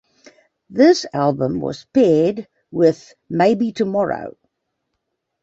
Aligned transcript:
This 0.71 1.05
album 1.13 1.59
was 1.59 1.85
paired 1.93 2.39
up 2.39 2.45
with 2.71 3.13
"Maybe 3.29 3.71
Tomorrow". 3.71 4.35